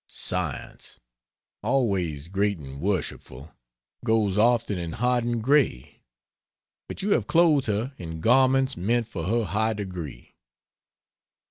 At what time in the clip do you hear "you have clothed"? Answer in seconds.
7.03-7.67